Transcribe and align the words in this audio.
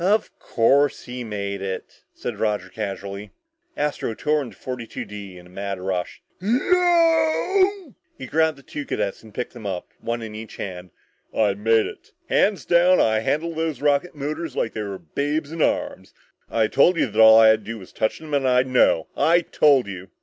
"Of 0.03 0.31
course 0.39 1.03
he 1.05 1.23
made 1.23 1.61
it," 1.61 2.01
said 2.11 2.39
Roger 2.39 2.69
casually. 2.69 3.29
Astro 3.77 4.15
tore 4.15 4.41
into 4.41 4.57
42 4.57 5.05
D 5.05 5.37
with 5.37 5.45
a 5.45 5.49
mad 5.49 5.79
rush. 5.79 6.23
"Yeeeoooooowwww!" 6.41 7.93
He 8.17 8.25
grabbed 8.25 8.57
the 8.57 8.63
two 8.63 8.83
cadets 8.83 9.21
and 9.21 9.31
picked 9.31 9.53
them 9.53 9.67
up, 9.67 9.89
one 9.99 10.23
in 10.23 10.33
each 10.33 10.55
hand. 10.55 10.89
"I 11.37 11.53
made 11.53 11.85
it 11.85 12.13
hands 12.29 12.65
down 12.65 12.99
I 12.99 13.19
handled 13.19 13.57
those 13.57 13.79
rocket 13.83 14.15
motors 14.15 14.55
like 14.55 14.73
they 14.73 14.81
were 14.81 14.97
babes 14.97 15.51
in 15.51 15.61
arms! 15.61 16.15
I 16.49 16.65
told 16.65 16.97
you 16.97 17.05
that 17.05 17.21
all 17.21 17.37
I 17.37 17.49
had 17.49 17.59
to 17.63 17.71
do 17.71 17.77
was 17.77 17.93
touch 17.93 18.17
them 18.17 18.33
and 18.33 18.47
I'd 18.47 18.65
know! 18.65 19.07
I 19.15 19.41
told 19.41 19.85
you!" 19.85 20.09